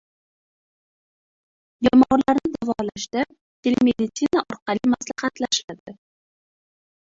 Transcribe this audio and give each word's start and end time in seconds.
Bemorlarni 1.87 2.51
davolashda 2.55 3.27
telemeditsina 3.67 4.45
orqali 4.55 4.93
maslahatlashiladi 4.97 5.97